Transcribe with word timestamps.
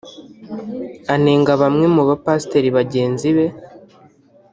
Anenga 1.13 1.53
bamwe 1.61 1.85
mu 1.95 2.03
bapasiteri 2.09 2.69
bagenzi 2.77 3.27
be 3.35 3.45